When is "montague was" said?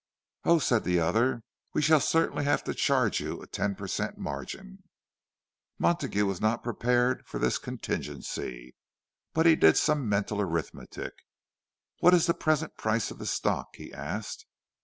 5.77-6.41